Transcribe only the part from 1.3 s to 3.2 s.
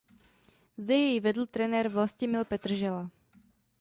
trenér Vlastimil Petržela.